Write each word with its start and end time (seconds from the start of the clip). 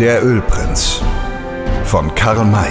Der 0.00 0.24
Ölprinz 0.24 1.02
von 1.82 2.14
Karl 2.14 2.44
May. 2.44 2.70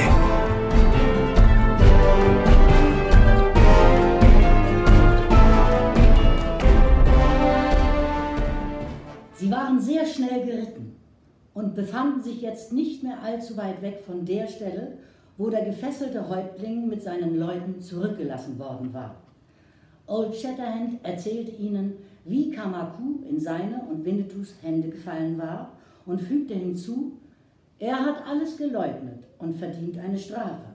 Sie 9.35 9.51
waren 9.51 9.81
sehr 9.81 10.05
schnell 10.05 10.45
geritten 10.45 10.95
und 11.53 11.75
befanden 11.75 12.21
sich 12.21 12.41
jetzt 12.41 12.71
nicht 12.71 13.03
mehr 13.03 13.21
allzu 13.21 13.57
weit 13.57 13.81
weg 13.81 14.03
von 14.05 14.23
der 14.23 14.47
Stelle, 14.47 14.97
wo 15.37 15.49
der 15.49 15.65
gefesselte 15.65 16.29
Häuptling 16.29 16.87
mit 16.87 17.03
seinen 17.03 17.37
Leuten 17.37 17.81
zurückgelassen 17.81 18.57
worden 18.57 18.93
war. 18.93 19.15
Old 20.05 20.33
Shatterhand 20.33 21.03
erzählte 21.03 21.51
ihnen, 21.51 21.95
wie 22.23 22.51
Kamaku 22.51 23.19
in 23.29 23.41
seine 23.41 23.81
und 23.91 24.05
Winnetous 24.05 24.55
Hände 24.61 24.87
gefallen 24.87 25.37
war 25.37 25.76
und 26.07 26.21
fügte 26.21 26.55
hinzu, 26.55 27.19
er 27.77 28.03
hat 28.03 28.25
alles 28.25 28.57
geleugnet 28.57 29.25
und 29.37 29.53
verdient 29.53 29.99
eine 29.99 30.17
Strafe. 30.17 30.73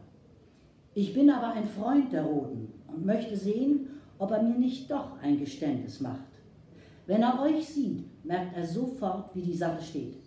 Ich 0.94 1.14
bin 1.14 1.30
aber 1.30 1.54
ein 1.54 1.66
Freund 1.66 2.12
der 2.12 2.22
Roten 2.22 2.68
und 2.86 3.04
möchte 3.04 3.36
sehen, 3.36 3.88
ob 4.18 4.30
er 4.30 4.42
mir 4.42 4.56
nicht 4.56 4.90
doch 4.90 5.20
ein 5.20 5.40
Geständnis 5.40 6.00
macht. 6.00 6.20
Wenn 7.06 7.22
er 7.22 7.40
euch 7.42 7.66
sieht, 7.66 8.04
merkt 8.24 8.56
er 8.56 8.66
sofort, 8.66 9.34
wie 9.34 9.42
die 9.42 9.56
Sache 9.56 9.82
steht. 9.82 10.18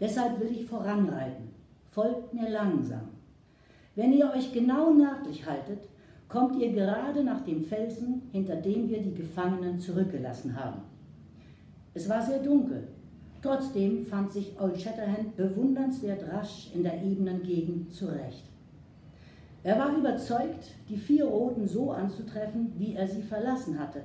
Deshalb 0.00 0.40
will 0.40 0.50
ich 0.50 0.64
voranreiten. 0.64 1.50
Folgt 1.90 2.32
mir 2.32 2.48
langsam. 2.48 3.10
Wenn 3.94 4.12
ihr 4.12 4.32
euch 4.32 4.52
genau 4.52 4.92
nördlich 4.92 5.46
haltet, 5.46 5.88
kommt 6.28 6.56
ihr 6.56 6.72
gerade 6.72 7.22
nach 7.22 7.42
dem 7.42 7.62
Felsen, 7.62 8.22
hinter 8.32 8.56
dem 8.56 8.88
wir 8.88 9.02
die 9.02 9.14
Gefangenen 9.14 9.78
zurückgelassen 9.78 10.56
haben. 10.58 10.82
Es 11.94 12.08
war 12.08 12.22
sehr 12.22 12.40
dunkel 12.40 12.88
Trotzdem 13.40 14.04
fand 14.04 14.32
sich 14.32 14.60
Old 14.60 14.80
Shatterhand 14.80 15.36
bewundernswert 15.36 16.24
rasch 16.32 16.70
in 16.74 16.82
der 16.82 17.02
ebenen 17.02 17.42
Gegend 17.42 17.92
zurecht. 17.92 18.44
Er 19.62 19.78
war 19.78 19.96
überzeugt, 19.96 20.74
die 20.88 20.96
vier 20.96 21.24
Roten 21.24 21.66
so 21.66 21.92
anzutreffen, 21.92 22.72
wie 22.78 22.94
er 22.94 23.06
sie 23.06 23.22
verlassen 23.22 23.78
hatte. 23.78 24.02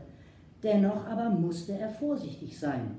Dennoch 0.61 1.07
aber 1.07 1.29
musste 1.29 1.73
er 1.73 1.89
vorsichtig 1.89 2.57
sein. 2.59 2.97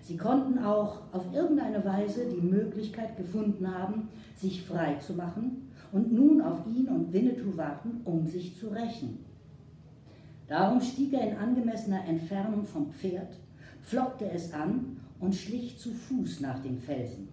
Sie 0.00 0.16
konnten 0.16 0.58
auch 0.58 1.02
auf 1.12 1.34
irgendeine 1.34 1.84
Weise 1.84 2.26
die 2.26 2.46
Möglichkeit 2.46 3.16
gefunden 3.16 3.72
haben, 3.72 4.08
sich 4.36 4.62
frei 4.62 4.94
zu 4.94 5.14
machen 5.14 5.68
und 5.92 6.12
nun 6.12 6.40
auf 6.40 6.66
ihn 6.66 6.88
und 6.88 7.12
Winnetou 7.12 7.56
warten, 7.56 8.00
um 8.04 8.26
sich 8.26 8.56
zu 8.56 8.68
rächen. 8.68 9.24
Darum 10.48 10.80
stieg 10.80 11.12
er 11.12 11.28
in 11.28 11.36
angemessener 11.36 12.04
Entfernung 12.06 12.64
vom 12.64 12.92
Pferd, 12.92 13.36
flockte 13.82 14.30
es 14.30 14.52
an 14.52 15.00
und 15.20 15.34
schlich 15.34 15.78
zu 15.78 15.90
Fuß 15.90 16.40
nach 16.40 16.60
dem 16.60 16.78
Felsen. 16.78 17.28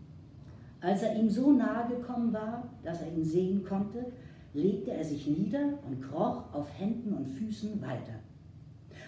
Als 0.82 1.02
er 1.02 1.16
ihm 1.16 1.30
so 1.30 1.52
nahe 1.52 1.88
gekommen 1.88 2.34
war, 2.34 2.70
dass 2.84 3.02
er 3.02 3.14
ihn 3.14 3.24
sehen 3.24 3.64
konnte, 3.64 4.06
legte 4.54 4.92
er 4.92 5.04
sich 5.04 5.28
nieder 5.28 5.80
und 5.88 6.02
kroch 6.02 6.54
auf 6.54 6.68
Händen 6.78 7.14
und 7.14 7.28
Füßen 7.28 7.82
weiter. 7.82 8.20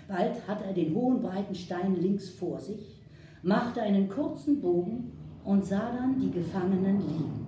Bald 0.07 0.47
hatte 0.47 0.65
er 0.65 0.73
den 0.73 0.93
hohen 0.93 1.21
breiten 1.21 1.55
Stein 1.55 1.95
links 1.95 2.29
vor 2.29 2.59
sich, 2.59 3.01
machte 3.43 3.81
einen 3.81 4.07
kurzen 4.07 4.61
Bogen 4.61 5.11
und 5.43 5.65
sah 5.65 5.91
dann 5.93 6.19
die 6.19 6.31
Gefangenen 6.31 6.99
liegen. 6.99 7.47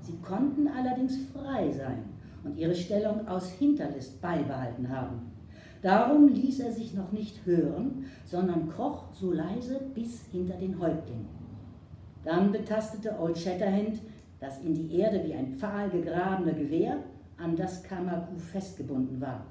Sie 0.00 0.16
konnten 0.22 0.68
allerdings 0.68 1.16
frei 1.32 1.70
sein 1.70 2.04
und 2.42 2.56
ihre 2.56 2.74
Stellung 2.74 3.28
aus 3.28 3.50
Hinterlist 3.50 4.20
beibehalten 4.20 4.88
haben. 4.88 5.29
Darum 5.82 6.28
ließ 6.28 6.60
er 6.60 6.72
sich 6.72 6.94
noch 6.94 7.12
nicht 7.12 7.44
hören, 7.46 8.04
sondern 8.24 8.68
kroch 8.68 9.04
so 9.12 9.32
leise 9.32 9.80
bis 9.94 10.26
hinter 10.30 10.54
den 10.54 10.78
Häuptling. 10.78 11.26
Dann 12.24 12.52
betastete 12.52 13.18
Old 13.18 13.38
Shatterhand 13.38 13.98
das 14.40 14.58
in 14.62 14.74
die 14.74 14.98
Erde 14.98 15.22
wie 15.24 15.34
ein 15.34 15.54
Pfahl 15.58 15.90
gegrabene 15.90 16.54
Gewehr, 16.54 16.96
an 17.36 17.56
das 17.56 17.82
Kamaku 17.82 18.38
festgebunden 18.38 19.20
war. 19.20 19.44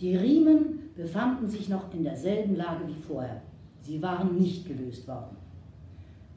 Die 0.00 0.16
Riemen 0.16 0.90
befanden 0.96 1.48
sich 1.48 1.68
noch 1.68 1.92
in 1.94 2.02
derselben 2.02 2.56
Lage 2.56 2.86
wie 2.86 3.00
vorher. 3.00 3.40
Sie 3.80 4.02
waren 4.02 4.36
nicht 4.36 4.66
gelöst 4.66 5.06
worden. 5.06 5.36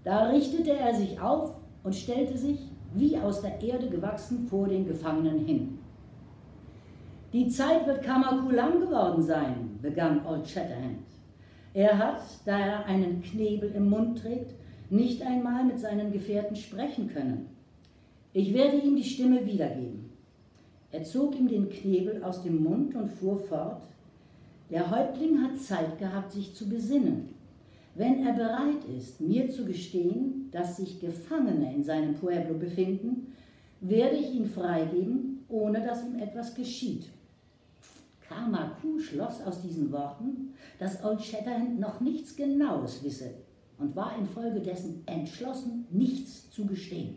Da 0.03 0.29
richtete 0.29 0.71
er 0.71 0.93
sich 0.93 1.19
auf 1.19 1.55
und 1.83 1.95
stellte 1.95 2.37
sich, 2.37 2.59
wie 2.93 3.17
aus 3.17 3.41
der 3.41 3.61
Erde 3.61 3.89
gewachsen, 3.89 4.47
vor 4.47 4.67
den 4.67 4.85
Gefangenen 4.87 5.45
hin. 5.45 5.79
Die 7.35 7.49
Zeit 7.49 7.85
wird 7.85 8.01
Kamaku 8.01 8.49
lang 8.49 8.79
geworden 8.79 9.21
sein, 9.21 9.77
begann 9.81 10.25
Old 10.25 10.47
Shatterhand. 10.47 10.99
Er 11.73 11.97
hat, 11.97 12.21
da 12.45 12.57
er 12.57 12.85
einen 12.85 13.21
Knebel 13.21 13.73
im 13.75 13.89
Mund 13.89 14.19
trägt, 14.19 14.53
nicht 14.89 15.21
einmal 15.21 15.65
mit 15.65 15.77
seinen 15.77 16.13
Gefährten 16.13 16.55
sprechen 16.55 17.09
können. 17.09 17.49
Ich 18.31 18.53
werde 18.53 18.77
ihm 18.77 18.95
die 18.95 19.03
Stimme 19.03 19.45
wiedergeben. 19.45 20.11
Er 20.93 21.03
zog 21.03 21.37
ihm 21.37 21.49
den 21.49 21.67
Knebel 21.67 22.23
aus 22.23 22.41
dem 22.41 22.63
Mund 22.63 22.95
und 22.95 23.09
fuhr 23.09 23.37
fort. 23.37 23.81
Der 24.69 24.89
Häuptling 24.89 25.43
hat 25.43 25.59
Zeit 25.59 25.99
gehabt, 25.99 26.31
sich 26.31 26.55
zu 26.55 26.69
besinnen. 26.69 27.31
Wenn 27.95 28.25
er 28.25 28.31
bereit 28.31 28.85
ist, 28.97 29.19
mir 29.19 29.49
zu 29.49 29.65
gestehen, 29.65 30.47
dass 30.53 30.77
sich 30.77 31.01
Gefangene 31.01 31.75
in 31.75 31.83
seinem 31.83 32.13
Pueblo 32.13 32.57
befinden, 32.57 33.33
werde 33.81 34.15
ich 34.15 34.33
ihn 34.33 34.45
freigeben, 34.45 35.43
ohne 35.49 35.81
dass 35.81 36.05
ihm 36.05 36.17
etwas 36.19 36.55
geschieht. 36.55 37.09
Kamaku 38.27 38.99
schloss 38.99 39.41
aus 39.41 39.61
diesen 39.61 39.91
Worten, 39.91 40.53
dass 40.79 41.03
Old 41.03 41.21
Shatterhand 41.21 41.79
noch 41.79 41.99
nichts 42.01 42.35
Genaues 42.35 43.03
wisse 43.03 43.31
und 43.77 43.95
war 43.95 44.17
infolgedessen 44.17 45.03
entschlossen, 45.05 45.85
nichts 45.91 46.49
zu 46.51 46.65
gestehen. 46.65 47.15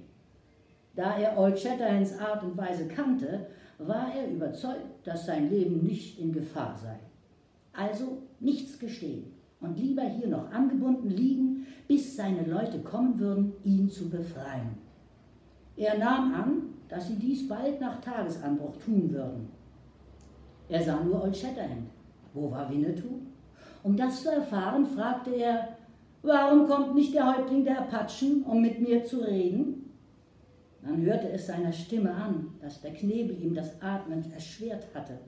Da 0.95 1.19
er 1.19 1.39
Old 1.39 1.59
Shatterhands 1.59 2.19
Art 2.19 2.43
und 2.43 2.57
Weise 2.57 2.89
kannte, 2.89 3.47
war 3.79 4.13
er 4.15 4.31
überzeugt, 4.31 5.07
dass 5.07 5.27
sein 5.27 5.51
Leben 5.51 5.85
nicht 5.85 6.19
in 6.19 6.33
Gefahr 6.33 6.77
sei. 6.77 6.99
Also 7.73 8.23
nichts 8.41 8.79
gestehen 8.79 9.33
und 9.61 9.79
lieber 9.79 10.03
hier 10.03 10.27
noch 10.27 10.51
angebunden 10.51 11.11
liegen, 11.11 11.67
bis 11.87 12.17
seine 12.17 12.45
Leute 12.45 12.81
kommen 12.81 13.19
würden, 13.19 13.53
ihn 13.65 13.89
zu 13.89 14.11
befreien. 14.11 14.77
Er 15.77 15.97
nahm 15.97 16.35
an, 16.35 16.63
dass 16.89 17.07
sie 17.07 17.17
dies 17.17 17.47
bald 17.47 17.81
nach 17.81 18.01
Tagesanbruch 18.01 18.77
tun 18.79 19.13
würden 19.13 19.49
er 20.69 20.83
sah 20.83 21.03
nur 21.03 21.23
Old 21.23 21.37
Shatterhand. 21.37 21.89
Wo 22.35 22.51
war 22.51 22.71
Winnetou? 22.71 23.21
Um 23.83 23.97
das 23.97 24.23
zu 24.23 24.31
erfahren, 24.31 24.85
fragte 24.87 25.35
er, 25.35 25.77
warum 26.23 26.67
kommt 26.67 26.95
nicht 26.95 27.15
der 27.15 27.37
Häuptling 27.37 27.65
der 27.65 27.81
Apachen, 27.81 28.43
um 28.43 28.61
mit 28.61 28.81
mir 28.81 29.05
zu 29.05 29.21
reden? 29.21 29.91
Dann 30.83 31.01
hörte 31.03 31.31
es 31.31 31.47
seiner 31.47 31.73
Stimme 31.73 32.13
an, 32.13 32.49
dass 32.61 32.81
der 32.81 32.93
Knebel 32.93 33.43
ihm 33.43 33.55
das 33.55 33.81
Atmen 33.81 34.25
erschwert 34.33 34.87
hatte. 34.95 35.19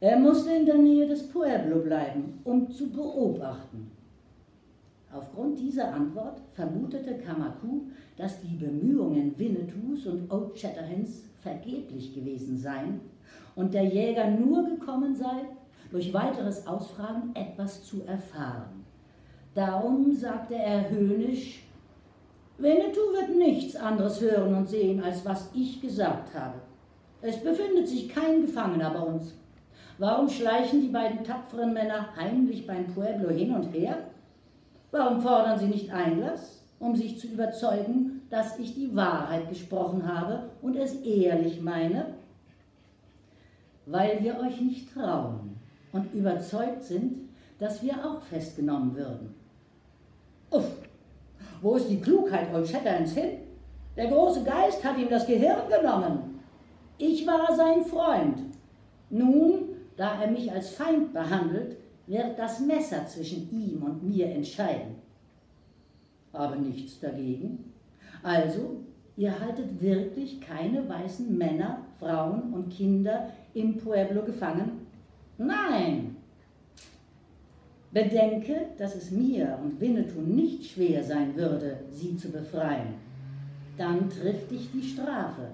Er 0.00 0.18
musste 0.18 0.52
in 0.52 0.66
der 0.66 0.78
Nähe 0.78 1.06
des 1.06 1.28
Pueblo 1.28 1.80
bleiben, 1.80 2.40
um 2.44 2.70
zu 2.70 2.90
beobachten. 2.90 3.90
Aufgrund 5.12 5.58
dieser 5.60 5.94
Antwort 5.94 6.40
vermutete 6.54 7.18
Kamaku, 7.18 7.82
dass 8.16 8.40
die 8.40 8.56
Bemühungen 8.56 9.38
Winnetous 9.38 10.06
und 10.06 10.30
Old 10.30 10.58
Shatterhands 10.58 11.24
vergeblich 11.40 12.14
gewesen 12.14 12.58
seien 12.58 13.00
und 13.54 13.74
der 13.74 13.84
Jäger 13.84 14.30
nur 14.30 14.64
gekommen 14.64 15.14
sei, 15.14 15.46
durch 15.90 16.12
weiteres 16.12 16.66
Ausfragen 16.66 17.34
etwas 17.34 17.84
zu 17.84 18.02
erfahren. 18.04 18.84
Darum 19.54 20.12
sagte 20.12 20.56
er 20.56 20.90
höhnisch, 20.90 21.64
Winnetou 22.58 23.12
wird 23.12 23.36
nichts 23.36 23.76
anderes 23.76 24.20
hören 24.20 24.54
und 24.54 24.68
sehen, 24.68 25.02
als 25.02 25.24
was 25.24 25.50
ich 25.54 25.80
gesagt 25.80 26.34
habe. 26.34 26.54
Es 27.20 27.42
befindet 27.42 27.88
sich 27.88 28.08
kein 28.08 28.42
Gefangener 28.42 28.90
bei 28.90 29.00
uns. 29.00 29.34
Warum 29.98 30.28
schleichen 30.28 30.80
die 30.80 30.88
beiden 30.88 31.24
tapferen 31.24 31.72
Männer 31.72 32.08
heimlich 32.16 32.66
beim 32.66 32.86
Pueblo 32.88 33.30
hin 33.30 33.54
und 33.54 33.72
her? 33.72 33.98
Warum 34.90 35.20
fordern 35.20 35.58
sie 35.58 35.66
nicht 35.66 35.92
Einlass, 35.92 36.64
um 36.78 36.94
sich 36.94 37.18
zu 37.18 37.28
überzeugen, 37.28 38.22
dass 38.30 38.58
ich 38.58 38.74
die 38.74 38.94
Wahrheit 38.94 39.48
gesprochen 39.48 40.06
habe 40.06 40.50
und 40.62 40.76
es 40.76 41.00
ehrlich 41.02 41.60
meine? 41.60 42.14
Weil 43.86 44.22
wir 44.22 44.38
euch 44.38 44.60
nicht 44.60 44.92
trauen 44.92 45.56
und 45.92 46.12
überzeugt 46.14 46.84
sind, 46.84 47.28
dass 47.58 47.82
wir 47.82 47.94
auch 48.04 48.22
festgenommen 48.22 48.94
würden. 48.94 49.34
Uff, 50.50 50.70
wo 51.62 51.76
ist 51.76 51.88
die 51.88 52.00
Klugheit 52.00 52.52
Old 52.52 52.68
Shatterhands 52.68 53.12
hin? 53.12 53.38
Der 53.96 54.08
große 54.08 54.42
Geist 54.42 54.84
hat 54.84 54.98
ihm 54.98 55.08
das 55.08 55.26
Gehirn 55.26 55.68
genommen. 55.68 56.40
Ich 56.98 57.26
war 57.26 57.54
sein 57.54 57.84
Freund. 57.84 58.38
Nun, 59.10 59.68
da 59.96 60.22
er 60.22 60.30
mich 60.30 60.50
als 60.50 60.70
Feind 60.70 61.12
behandelt, 61.12 61.76
wird 62.06 62.38
das 62.38 62.60
Messer 62.60 63.06
zwischen 63.06 63.50
ihm 63.50 63.82
und 63.82 64.02
mir 64.02 64.26
entscheiden. 64.26 64.96
Aber 66.32 66.56
nichts 66.56 66.98
dagegen. 67.00 67.72
Also, 68.22 68.80
ihr 69.16 69.38
haltet 69.38 69.80
wirklich 69.80 70.40
keine 70.40 70.88
weißen 70.88 71.36
Männer, 71.36 71.78
Frauen 71.98 72.52
und 72.52 72.70
Kinder 72.70 73.30
im 73.54 73.76
Pueblo 73.76 74.22
gefangen? 74.22 74.86
Nein. 75.38 76.16
Bedenke, 77.92 78.66
dass 78.76 78.96
es 78.96 79.10
mir 79.12 79.58
und 79.62 79.80
Winnetou 79.80 80.20
nicht 80.20 80.64
schwer 80.64 81.02
sein 81.02 81.36
würde, 81.36 81.78
sie 81.90 82.16
zu 82.16 82.30
befreien. 82.30 82.94
Dann 83.78 84.10
trifft 84.10 84.50
dich 84.50 84.70
die 84.72 84.82
Strafe. 84.82 85.48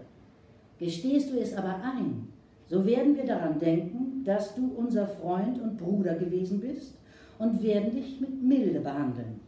Gestehst 0.79 1.31
du 1.31 1.39
es 1.39 1.55
aber 1.55 1.83
ein, 1.83 2.29
so 2.67 2.85
werden 2.87 3.17
wir 3.17 3.27
daran 3.27 3.59
denken, 3.59 4.25
dass 4.25 4.55
du 4.55 4.73
unser 4.77 5.07
Freund 5.07 5.61
und 5.61 5.77
Bruder 5.77 6.15
gewesen 6.15 6.61
bist 6.61 6.95
und 7.39 7.63
werden 7.63 7.91
dich 7.91 8.21
mit 8.21 8.43
Milde 8.43 8.81
behandeln. 8.81 9.41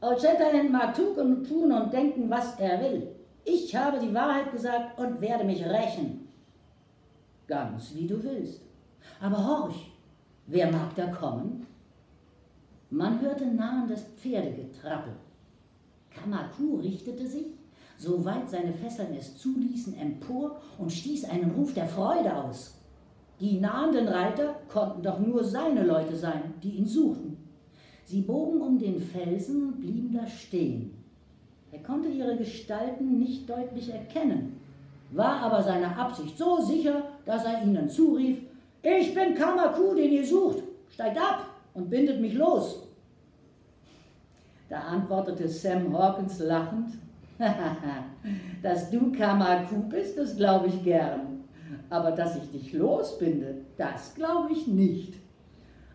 Old 0.00 0.20
Shatterhand 0.20 0.70
mag 0.70 0.94
tun 0.94 1.72
und 1.72 1.92
denken, 1.92 2.28
was 2.28 2.58
er 2.60 2.80
will. 2.80 3.08
Ich 3.44 3.74
habe 3.74 3.98
die 3.98 4.14
Wahrheit 4.14 4.52
gesagt 4.52 4.98
und 4.98 5.20
werde 5.20 5.44
mich 5.44 5.64
rächen. 5.64 6.27
Ganz 7.48 7.94
wie 7.94 8.06
du 8.06 8.22
willst. 8.22 8.60
Aber 9.20 9.44
horch, 9.44 9.90
wer 10.46 10.70
mag 10.70 10.94
da 10.94 11.06
kommen? 11.06 11.66
Man 12.90 13.20
hörte 13.20 13.46
nahendes 13.46 14.02
Pferdegetrappel. 14.16 15.14
Kamaku 16.10 16.76
richtete 16.76 17.26
sich, 17.26 17.46
soweit 17.96 18.48
seine 18.50 18.72
Fesseln 18.74 19.14
es 19.14 19.38
zuließen, 19.38 19.98
empor 19.98 20.60
und 20.76 20.92
stieß 20.92 21.24
einen 21.24 21.50
Ruf 21.52 21.72
der 21.72 21.86
Freude 21.86 22.34
aus. 22.34 22.74
Die 23.40 23.58
nahenden 23.58 24.08
Reiter 24.08 24.56
konnten 24.68 25.02
doch 25.02 25.18
nur 25.18 25.42
seine 25.42 25.84
Leute 25.84 26.16
sein, 26.16 26.54
die 26.62 26.72
ihn 26.72 26.86
suchten. 26.86 27.36
Sie 28.04 28.22
bogen 28.22 28.60
um 28.60 28.78
den 28.78 29.00
Felsen 29.00 29.68
und 29.68 29.80
blieben 29.80 30.12
da 30.12 30.26
stehen. 30.26 30.92
Er 31.72 31.82
konnte 31.82 32.08
ihre 32.08 32.36
Gestalten 32.36 33.18
nicht 33.18 33.48
deutlich 33.48 33.90
erkennen, 33.90 34.57
war 35.10 35.42
aber 35.42 35.62
seiner 35.62 35.96
Absicht 35.98 36.36
so 36.36 36.60
sicher, 36.60 37.02
dass 37.24 37.44
er 37.44 37.62
ihnen 37.62 37.88
zurief, 37.88 38.38
ich 38.82 39.14
bin 39.14 39.34
Kamaku, 39.34 39.94
den 39.94 40.12
ihr 40.12 40.26
sucht, 40.26 40.62
steigt 40.90 41.18
ab 41.18 41.46
und 41.74 41.90
bindet 41.90 42.20
mich 42.20 42.34
los. 42.34 42.86
Da 44.68 44.80
antwortete 44.80 45.48
Sam 45.48 45.96
Hawkins 45.96 46.38
lachend, 46.40 46.94
dass 48.62 48.90
du 48.90 49.12
Kamaku 49.12 49.76
bist, 49.88 50.18
das 50.18 50.36
glaube 50.36 50.68
ich 50.68 50.84
gern, 50.84 51.44
aber 51.90 52.12
dass 52.12 52.36
ich 52.36 52.50
dich 52.50 52.72
losbinde, 52.74 53.56
das 53.76 54.14
glaube 54.14 54.52
ich 54.52 54.66
nicht. 54.66 55.14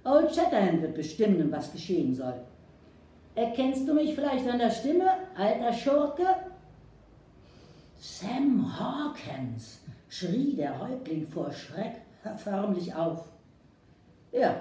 Old 0.03 0.33
Shatterhand 0.33 0.81
wird 0.81 0.95
bestimmen, 0.95 1.51
was 1.51 1.71
geschehen 1.71 2.13
soll. 2.13 2.33
Erkennst 3.35 3.87
du 3.87 3.93
mich 3.93 4.13
vielleicht 4.13 4.47
an 4.47 4.59
der 4.59 4.69
Stimme, 4.69 5.05
alter 5.35 5.73
Schurke? 5.73 6.25
Sam 8.05 8.67
Hawkins, 8.77 9.79
schrie 10.09 10.57
der 10.57 10.77
Häuptling 10.77 11.25
vor 11.25 11.49
Schreck 11.53 12.01
förmlich 12.35 12.93
auf. 12.93 13.31
Ja, 14.33 14.57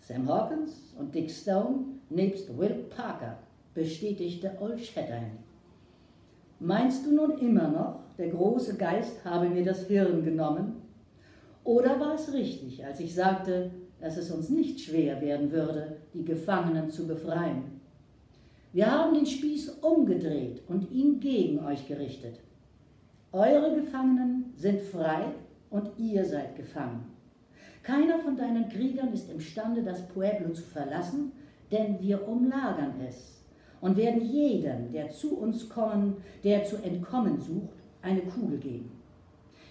Sam 0.00 0.28
Hawkins 0.28 0.92
und 0.98 1.14
Dick 1.14 1.30
Stone 1.30 1.84
nebst 2.10 2.58
Will 2.58 2.86
Parker, 2.90 3.38
bestätigte 3.72 4.50
Old 4.60 4.84
Shatterhand. 4.84 5.38
Meinst 6.58 7.06
du 7.06 7.14
nun 7.14 7.38
immer 7.38 7.68
noch, 7.68 8.00
der 8.18 8.30
große 8.30 8.76
Geist 8.76 9.24
habe 9.24 9.48
mir 9.48 9.64
das 9.64 9.86
Hirn 9.86 10.24
genommen? 10.24 10.82
Oder 11.62 12.00
war 12.00 12.16
es 12.16 12.32
richtig, 12.32 12.84
als 12.84 12.98
ich 12.98 13.14
sagte, 13.14 13.70
dass 14.00 14.16
es 14.16 14.32
uns 14.32 14.48
nicht 14.48 14.80
schwer 14.80 15.20
werden 15.20 15.52
würde, 15.52 15.98
die 16.14 16.24
Gefangenen 16.24 16.90
zu 16.90 17.06
befreien? 17.06 17.80
Wir 18.72 18.90
haben 18.90 19.14
den 19.14 19.26
Spieß 19.26 19.68
umgedreht 19.82 20.62
und 20.66 20.90
ihn 20.90 21.20
gegen 21.20 21.64
euch 21.64 21.86
gerichtet. 21.86 22.40
Eure 23.32 23.74
Gefangenen 23.76 24.52
sind 24.56 24.82
frei 24.82 25.24
und 25.70 25.90
ihr 25.96 26.22
seid 26.22 26.54
gefangen. 26.54 27.06
Keiner 27.82 28.18
von 28.18 28.36
deinen 28.36 28.68
Kriegern 28.68 29.10
ist 29.10 29.30
imstande, 29.30 29.82
das 29.82 30.06
Pueblo 30.08 30.52
zu 30.52 30.62
verlassen, 30.62 31.32
denn 31.70 31.98
wir 31.98 32.28
umlagern 32.28 32.92
es 33.08 33.42
und 33.80 33.96
werden 33.96 34.20
jedem, 34.30 34.92
der 34.92 35.08
zu 35.08 35.38
uns 35.38 35.66
kommen, 35.70 36.18
der 36.44 36.64
zu 36.64 36.76
entkommen 36.76 37.40
sucht, 37.40 37.78
eine 38.02 38.20
Kugel 38.20 38.58
geben. 38.58 38.92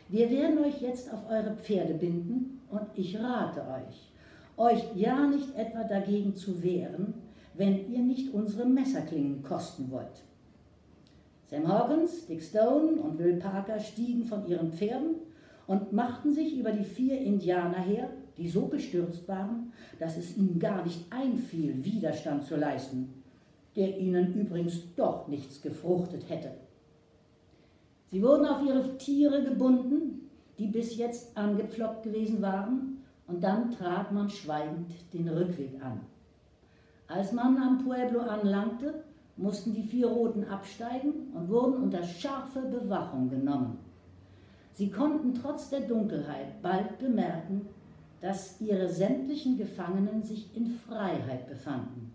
Wir 0.09 0.31
werden 0.31 0.57
euch 0.57 0.81
jetzt 0.81 1.13
auf 1.13 1.29
eure 1.29 1.55
Pferde 1.55 1.93
binden 1.93 2.61
und 2.71 2.81
ich 2.95 3.17
rate 3.19 3.61
euch, 3.61 4.11
euch 4.57 4.83
ja 4.95 5.27
nicht 5.27 5.55
etwa 5.55 5.83
dagegen 5.83 6.35
zu 6.35 6.63
wehren, 6.63 7.13
wenn 7.53 7.91
ihr 7.91 7.99
nicht 7.99 8.33
unsere 8.33 8.65
Messerklingen 8.65 9.43
kosten 9.43 9.91
wollt. 9.91 10.23
Sam 11.51 11.67
Hawkins, 11.67 12.27
Dick 12.27 12.41
Stone 12.41 12.93
und 13.01 13.19
Will 13.19 13.35
Parker 13.35 13.77
stiegen 13.77 14.23
von 14.23 14.47
ihren 14.47 14.71
Pferden 14.71 15.15
und 15.67 15.91
machten 15.91 16.33
sich 16.33 16.57
über 16.57 16.71
die 16.71 16.85
vier 16.85 17.19
Indianer 17.19 17.81
her, 17.81 18.09
die 18.37 18.47
so 18.47 18.67
bestürzt 18.67 19.27
waren, 19.27 19.73
dass 19.99 20.15
es 20.15 20.37
ihnen 20.37 20.59
gar 20.59 20.81
nicht 20.85 21.11
einfiel, 21.11 21.83
Widerstand 21.83 22.45
zu 22.45 22.55
leisten, 22.55 23.21
der 23.75 23.99
ihnen 23.99 24.33
übrigens 24.33 24.95
doch 24.95 25.27
nichts 25.27 25.61
gefruchtet 25.61 26.29
hätte. 26.29 26.51
Sie 28.11 28.23
wurden 28.23 28.45
auf 28.45 28.65
ihre 28.65 28.97
Tiere 28.97 29.43
gebunden, 29.43 30.29
die 30.57 30.67
bis 30.67 30.95
jetzt 30.95 31.37
angepflockt 31.37 32.03
gewesen 32.03 32.41
waren, 32.41 33.03
und 33.27 33.43
dann 33.43 33.71
trat 33.71 34.13
man 34.13 34.29
schweigend 34.29 34.91
den 35.13 35.27
Rückweg 35.27 35.83
an. 35.83 35.99
Als 37.07 37.33
man 37.33 37.57
am 37.57 37.83
Pueblo 37.83 38.21
anlangte, 38.21 39.03
mussten 39.37 39.73
die 39.73 39.83
vier 39.83 40.07
Roten 40.07 40.43
absteigen 40.45 41.31
und 41.33 41.49
wurden 41.49 41.83
unter 41.83 42.03
scharfe 42.03 42.61
Bewachung 42.61 43.29
genommen. 43.29 43.79
Sie 44.73 44.89
konnten 44.89 45.33
trotz 45.33 45.69
der 45.69 45.81
Dunkelheit 45.81 46.61
bald 46.61 46.97
bemerken, 46.99 47.67
dass 48.21 48.61
ihre 48.61 48.87
sämtlichen 48.87 49.57
Gefangenen 49.57 50.23
sich 50.23 50.55
in 50.55 50.67
Freiheit 50.67 51.47
befanden. 51.47 52.13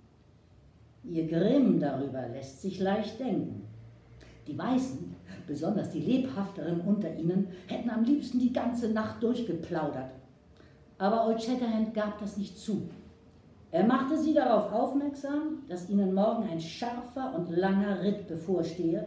Ihr 1.04 1.26
Grimm 1.26 1.78
darüber 1.78 2.26
lässt 2.28 2.62
sich 2.62 2.80
leicht 2.80 3.20
denken. 3.20 3.62
Die 4.46 4.56
Weißen, 4.56 5.14
besonders 5.46 5.90
die 5.90 6.00
lebhafteren 6.00 6.80
unter 6.80 7.12
ihnen, 7.14 7.48
hätten 7.66 7.90
am 7.90 8.04
liebsten 8.04 8.38
die 8.38 8.52
ganze 8.52 8.90
Nacht 8.90 9.22
durchgeplaudert. 9.22 10.10
Aber 10.98 11.26
Old 11.26 11.42
Shatterhand 11.42 11.94
gab 11.94 12.18
das 12.20 12.36
nicht 12.36 12.58
zu. 12.58 12.88
Er 13.72 13.84
machte 13.84 14.16
sie 14.16 14.32
darauf 14.32 14.72
aufmerksam, 14.72 15.62
dass 15.68 15.88
ihnen 15.88 16.14
morgen 16.14 16.48
ein 16.48 16.60
scharfer 16.60 17.34
und 17.34 17.50
langer 17.50 18.02
Ritt 18.02 18.28
bevorstehe 18.28 19.06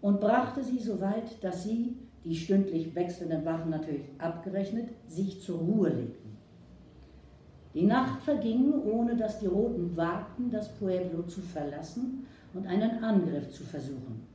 und 0.00 0.20
brachte 0.20 0.62
sie 0.62 0.78
so 0.78 1.00
weit, 1.00 1.42
dass 1.42 1.64
sie, 1.64 1.96
die 2.24 2.34
stündlich 2.34 2.94
wechselnden 2.94 3.44
Wachen 3.44 3.70
natürlich 3.70 4.04
abgerechnet, 4.18 4.88
sich 5.06 5.40
zur 5.40 5.58
Ruhe 5.58 5.90
legten. 5.90 6.36
Die 7.74 7.86
Nacht 7.86 8.22
verging, 8.22 8.72
ohne 8.84 9.16
dass 9.16 9.40
die 9.40 9.46
Roten 9.46 9.96
wagten, 9.96 10.50
das 10.50 10.72
Pueblo 10.74 11.22
zu 11.22 11.40
verlassen 11.40 12.26
und 12.52 12.66
einen 12.66 13.02
Angriff 13.02 13.50
zu 13.50 13.64
versuchen. 13.64 14.26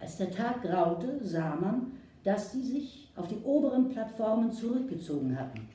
Als 0.00 0.16
der 0.16 0.30
Tag 0.30 0.62
graute, 0.62 1.18
sah 1.22 1.56
man, 1.56 1.92
dass 2.24 2.52
sie 2.52 2.62
sich 2.62 3.12
auf 3.16 3.26
die 3.26 3.42
oberen 3.44 3.88
Plattformen 3.88 4.52
zurückgezogen 4.52 5.38
hatten. 5.38 5.68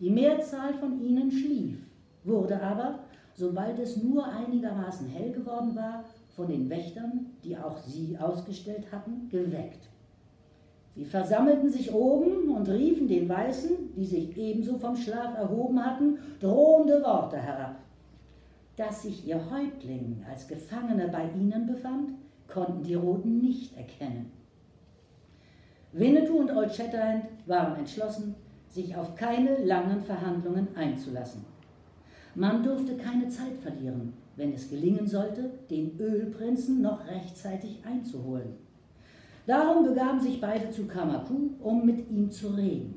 Die 0.00 0.10
Mehrzahl 0.10 0.74
von 0.74 1.00
ihnen 1.00 1.30
schlief 1.30 1.78
wurde 2.24 2.60
aber, 2.60 3.00
sobald 3.34 3.78
es 3.78 4.02
nur 4.02 4.24
einigermaßen 4.26 5.08
hell 5.08 5.32
geworden 5.32 5.74
war, 5.74 6.04
von 6.34 6.48
den 6.48 6.68
Wächtern, 6.68 7.26
die 7.44 7.56
auch 7.56 7.78
sie 7.78 8.16
ausgestellt 8.18 8.90
hatten, 8.90 9.28
geweckt. 9.28 9.88
Sie 10.96 11.04
versammelten 11.04 11.70
sich 11.70 11.92
oben 11.92 12.50
und 12.50 12.68
riefen 12.68 13.08
den 13.08 13.28
Weißen, 13.28 13.94
die 13.96 14.04
sich 14.04 14.36
ebenso 14.36 14.78
vom 14.78 14.96
Schlaf 14.96 15.36
erhoben 15.36 15.84
hatten, 15.84 16.18
drohende 16.40 17.02
Worte 17.02 17.36
herab. 17.36 17.76
Dass 18.76 19.02
sich 19.02 19.26
ihr 19.26 19.40
Häuptling 19.50 20.24
als 20.28 20.46
Gefangener 20.46 21.08
bei 21.08 21.28
ihnen 21.36 21.66
befand, 21.66 22.10
konnten 22.48 22.82
die 22.82 22.94
Roten 22.94 23.38
nicht 23.38 23.76
erkennen. 23.76 24.30
Winnetou 25.92 26.38
und 26.38 26.50
Old 26.50 26.74
Shatterhand 26.74 27.26
waren 27.46 27.76
entschlossen, 27.76 28.34
sich 28.68 28.96
auf 28.96 29.14
keine 29.14 29.64
langen 29.64 30.00
Verhandlungen 30.00 30.68
einzulassen. 30.76 31.44
Man 32.34 32.62
durfte 32.64 32.96
keine 32.96 33.28
Zeit 33.28 33.56
verlieren, 33.62 34.12
wenn 34.36 34.52
es 34.52 34.68
gelingen 34.68 35.06
sollte, 35.06 35.50
den 35.70 35.98
Ölprinzen 36.00 36.82
noch 36.82 37.06
rechtzeitig 37.06 37.78
einzuholen. 37.84 38.54
Darum 39.46 39.84
begaben 39.84 40.20
sich 40.20 40.40
beide 40.40 40.70
zu 40.70 40.86
Kamaku, 40.86 41.50
um 41.60 41.84
mit 41.84 42.10
ihm 42.10 42.30
zu 42.30 42.48
reden. 42.48 42.94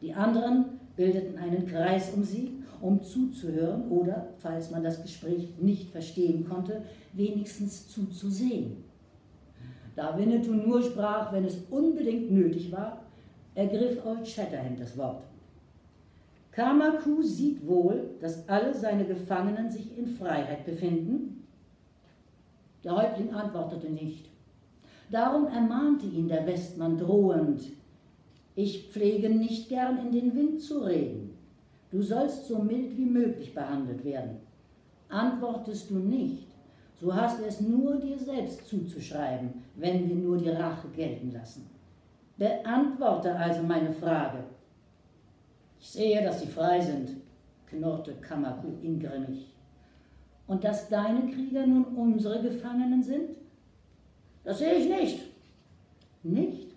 Die 0.00 0.14
anderen 0.14 0.64
bildeten 0.96 1.36
einen 1.38 1.66
Kreis 1.66 2.12
um 2.14 2.22
sie, 2.22 2.62
um 2.80 3.02
zuzuhören 3.02 3.88
oder, 3.88 4.28
falls 4.38 4.70
man 4.70 4.84
das 4.84 5.02
Gespräch 5.02 5.48
nicht 5.60 5.90
verstehen 5.90 6.46
konnte, 6.48 6.82
wenigstens 7.12 7.88
zuzusehen. 7.88 8.84
Da 9.96 10.16
Winnetou 10.16 10.52
nur 10.52 10.82
sprach, 10.82 11.32
wenn 11.32 11.44
es 11.44 11.58
unbedingt 11.70 12.30
nötig 12.30 12.70
war, 12.70 13.02
ergriff 13.54 14.04
Old 14.04 14.28
Shatterhand 14.28 14.78
das 14.78 14.96
Wort. 14.96 15.22
Kamaku 16.56 17.22
sieht 17.22 17.66
wohl, 17.66 18.16
dass 18.18 18.48
alle 18.48 18.72
seine 18.72 19.04
Gefangenen 19.04 19.70
sich 19.70 19.96
in 19.98 20.06
Freiheit 20.06 20.64
befinden. 20.64 21.46
Der 22.82 22.96
Häuptling 22.96 23.34
antwortete 23.34 23.90
nicht. 23.90 24.30
Darum 25.10 25.48
ermahnte 25.48 26.06
ihn 26.06 26.28
der 26.28 26.46
Westmann 26.46 26.96
drohend, 26.96 27.60
ich 28.54 28.88
pflege 28.88 29.28
nicht 29.28 29.68
gern 29.68 29.98
in 29.98 30.12
den 30.12 30.34
Wind 30.34 30.62
zu 30.62 30.78
reden. 30.78 31.36
Du 31.90 32.00
sollst 32.00 32.46
so 32.46 32.58
mild 32.58 32.96
wie 32.96 33.04
möglich 33.04 33.54
behandelt 33.54 34.02
werden. 34.02 34.38
Antwortest 35.10 35.90
du 35.90 35.98
nicht, 35.98 36.48
so 36.98 37.14
hast 37.14 37.38
du 37.38 37.44
es 37.44 37.60
nur 37.60 37.96
dir 37.96 38.18
selbst 38.18 38.66
zuzuschreiben, 38.66 39.50
wenn 39.74 40.08
wir 40.08 40.16
nur 40.16 40.38
die 40.38 40.48
Rache 40.48 40.88
gelten 40.96 41.32
lassen. 41.32 41.68
Beantworte 42.38 43.36
also 43.36 43.62
meine 43.62 43.92
Frage. 43.92 44.38
Ich 45.86 45.92
sehe, 45.92 46.20
dass 46.20 46.40
sie 46.40 46.48
frei 46.48 46.80
sind, 46.80 47.10
knurrte 47.70 48.14
Kamaku 48.14 48.72
ingrimmig. 48.82 49.54
Und 50.48 50.64
dass 50.64 50.88
deine 50.88 51.30
Krieger 51.30 51.64
nun 51.64 51.84
unsere 51.84 52.42
Gefangenen 52.42 53.04
sind? 53.04 53.36
Das 54.42 54.58
sehe 54.58 54.74
ich 54.74 54.88
nicht. 54.88 55.20
Nicht? 56.24 56.74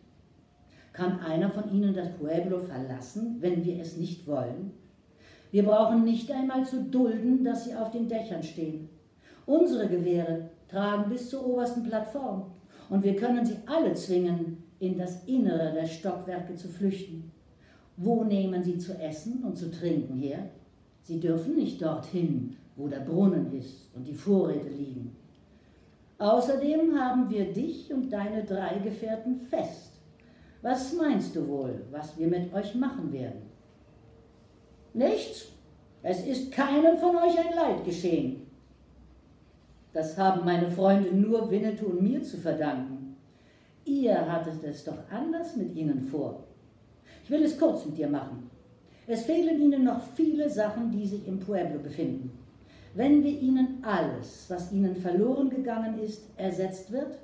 Kann 0.94 1.22
einer 1.22 1.50
von 1.50 1.74
ihnen 1.74 1.96
das 1.96 2.12
Pueblo 2.20 2.60
verlassen, 2.60 3.38
wenn 3.40 3.66
wir 3.66 3.82
es 3.82 3.98
nicht 3.98 4.28
wollen? 4.28 4.74
Wir 5.50 5.64
brauchen 5.64 6.04
nicht 6.04 6.32
einmal 6.32 6.64
zu 6.68 6.84
dulden, 6.84 7.44
dass 7.44 7.66
sie 7.66 7.74
auf 7.74 7.90
den 7.90 8.08
Dächern 8.08 8.44
stehen. 8.44 8.90
Unsere 9.48 9.88
Gewehre 9.88 10.52
tragen 10.68 11.10
bis 11.10 11.32
zur 11.32 11.48
obersten 11.48 11.82
Plattform 11.82 12.52
und 12.92 13.04
wir 13.04 13.16
können 13.16 13.44
sie 13.44 13.58
alle 13.66 13.96
zwingen, 13.96 14.64
in 14.78 15.00
das 15.00 15.24
Innere 15.24 15.74
der 15.74 15.88
Stockwerke 15.88 16.56
zu 16.56 16.68
flüchten. 16.68 17.32
Wo 18.02 18.24
nehmen 18.24 18.64
sie 18.64 18.78
zu 18.78 18.94
essen 18.98 19.44
und 19.44 19.58
zu 19.58 19.70
trinken 19.70 20.16
her? 20.16 20.50
Sie 21.04 21.20
dürfen 21.20 21.56
nicht 21.56 21.82
dorthin, 21.82 22.56
wo 22.78 22.88
der 22.88 23.02
Brunnen 23.02 23.52
ist 23.52 23.90
und 23.94 24.08
die 24.08 24.14
Vorräte 24.14 24.70
liegen. 24.70 25.18
Außerdem 26.18 26.98
haben 26.98 27.30
wir 27.30 27.52
dich 27.52 27.94
und 27.94 28.10
deine 28.10 28.46
drei 28.46 28.80
Gefährten 28.80 29.42
fest. 29.42 29.92
Was 30.62 30.94
meinst 30.94 31.36
du 31.36 31.46
wohl, 31.46 31.82
was 31.92 32.18
wir 32.18 32.28
mit 32.28 32.54
euch 32.54 32.74
machen 32.76 33.12
werden? 33.12 33.42
Nichts. 34.94 35.50
Es 36.02 36.26
ist 36.26 36.54
keinem 36.54 36.98
von 36.98 37.18
euch 37.18 37.38
ein 37.38 37.54
Leid 37.54 37.84
geschehen. 37.84 38.48
Das 39.92 40.18
haben 40.18 40.46
meine 40.46 40.72
Freunde 40.72 41.14
nur 41.14 41.52
Winnetou 41.52 41.88
und 41.88 42.02
mir 42.02 42.24
zu 42.24 42.38
verdanken. 42.38 43.18
Ihr 43.84 44.32
hattet 44.32 44.64
es 44.64 44.86
doch 44.86 45.00
anders 45.12 45.58
mit 45.58 45.76
ihnen 45.76 46.00
vor. 46.00 46.46
Ich 47.30 47.36
will 47.36 47.44
es 47.44 47.60
kurz 47.60 47.86
mit 47.86 47.96
dir 47.96 48.10
machen. 48.10 48.50
Es 49.06 49.22
fehlen 49.22 49.62
ihnen 49.62 49.84
noch 49.84 50.02
viele 50.16 50.50
Sachen, 50.50 50.90
die 50.90 51.06
sich 51.06 51.28
im 51.28 51.40
Pueblo 51.40 51.78
befinden. 51.78 52.32
Wenn 52.96 53.24
wir 53.24 53.40
ihnen 53.40 53.84
alles, 53.84 54.46
was 54.48 54.72
ihnen 54.72 54.96
verloren 54.96 55.52
gegangen 55.52 56.00
ist, 56.00 56.24
ersetzt 56.38 56.92
wird, 56.92 57.20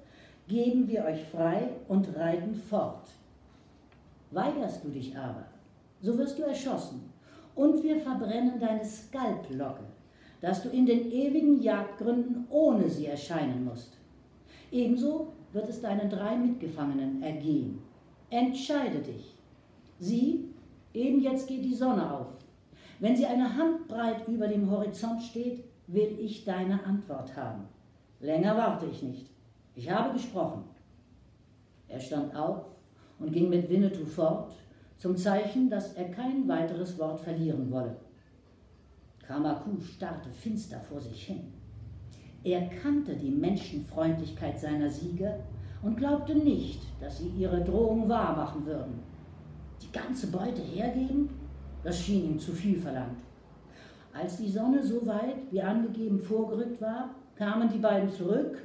geben 0.48 0.88
wir 0.88 1.06
euch 1.06 1.24
frei 1.32 1.70
und 1.88 2.16
reiten 2.16 2.54
fort. 2.54 3.08
Weigerst 4.30 4.84
du 4.84 4.90
dich 4.90 5.18
aber, 5.18 5.48
so 6.02 6.16
wirst 6.20 6.38
du 6.38 6.44
erschossen 6.44 7.10
und 7.56 7.82
wir 7.82 8.00
verbrennen 8.00 8.60
deine 8.60 8.86
Skalplocke, 8.86 9.86
dass 10.40 10.62
du 10.62 10.70
in 10.70 10.86
den 10.86 11.12
ewigen 11.12 11.64
Jagdgründen 11.64 12.46
ohne 12.52 12.92
sie 12.92 13.08
erscheinen 13.08 13.66
musst. 13.66 13.98
Ebenso 14.72 15.34
wird 15.52 15.68
es 15.68 15.82
deinen 15.82 16.12
drei 16.12 16.36
Mitgefangenen 16.36 17.24
ergehen. 17.24 17.80
Entscheide 18.30 19.00
dich. 19.00 19.35
Sie, 20.00 20.50
eben 20.94 21.22
jetzt 21.22 21.48
geht 21.48 21.64
die 21.64 21.74
Sonne 21.74 22.12
auf. 22.12 22.28
Wenn 23.00 23.16
sie 23.16 23.26
eine 23.26 23.56
Handbreit 23.56 24.28
über 24.28 24.48
dem 24.48 24.70
Horizont 24.70 25.22
steht, 25.22 25.64
will 25.88 26.18
ich 26.20 26.44
deine 26.44 26.84
Antwort 26.84 27.36
haben. 27.36 27.64
Länger 28.20 28.58
warte 28.58 28.86
ich 28.88 29.04
nicht. 29.04 29.30
Ich 29.76 29.90
habe 29.90 30.14
gesprochen. 30.14 30.64
Er 31.88 32.00
stand 32.00 32.36
auf 32.36 32.66
und 33.20 33.32
ging 33.32 33.50
mit 33.50 33.70
Winnetou 33.70 34.06
fort, 34.06 34.54
zum 34.98 35.18
Zeichen, 35.18 35.70
dass 35.70 35.94
er 35.94 36.10
kein 36.12 36.48
weiteres 36.48 36.98
Wort 36.98 37.20
verlieren 37.20 37.70
wolle. 37.70 37.96
Kamaku 39.28 39.82
starrte 39.82 40.30
finster 40.30 40.80
vor 40.80 41.02
sich 41.02 41.26
hin. 41.26 41.52
Er 42.44 42.68
kannte 42.68 43.16
die 43.16 43.32
Menschenfreundlichkeit 43.32 44.60
seiner 44.60 44.90
Sieger 44.90 45.40
und 45.82 45.98
glaubte 45.98 46.36
nicht, 46.36 46.82
dass 47.02 47.18
sie 47.18 47.30
ihre 47.38 47.64
Drohung 47.64 48.08
wahrmachen 48.08 48.66
würden. 48.66 49.00
Die 49.82 49.92
ganze 49.92 50.28
Beute 50.28 50.62
hergeben? 50.62 51.30
Das 51.84 52.00
schien 52.00 52.32
ihm 52.32 52.40
zu 52.40 52.52
viel 52.52 52.80
verlangt. 52.80 53.18
Als 54.14 54.38
die 54.38 54.50
Sonne 54.50 54.82
so 54.82 55.06
weit 55.06 55.52
wie 55.52 55.62
angegeben 55.62 56.20
vorgerückt 56.20 56.82
war, 56.82 57.10
kamen 57.36 57.70
die 57.70 57.80
beiden 57.80 58.10
zurück 58.10 58.58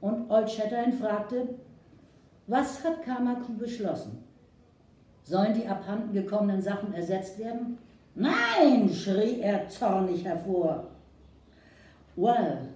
und 0.00 0.30
Old 0.30 0.50
Shatterhand 0.50 0.94
fragte, 0.94 1.48
was 2.46 2.84
hat 2.84 3.02
Kamaku 3.02 3.54
beschlossen? 3.54 4.22
Sollen 5.22 5.54
die 5.54 5.66
abhanden 5.66 6.12
gekommenen 6.12 6.60
Sachen 6.60 6.92
ersetzt 6.92 7.38
werden? 7.38 7.78
Nein, 8.14 8.88
schrie 8.92 9.40
er 9.40 9.68
zornig 9.68 10.24
hervor. 10.24 10.88
Well, 12.16 12.68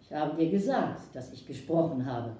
ich 0.00 0.12
habe 0.12 0.36
dir 0.36 0.50
gesagt, 0.50 1.14
dass 1.14 1.32
ich 1.32 1.46
gesprochen 1.46 2.04
habe. 2.04 2.30